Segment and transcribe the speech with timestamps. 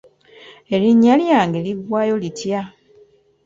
[0.73, 2.61] Erinnya lyange liggwayo litya?